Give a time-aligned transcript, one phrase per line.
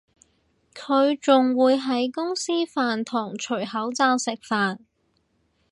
[0.73, 3.53] 佢仲會喺公司飯堂除
[3.93, 4.79] 罩食飯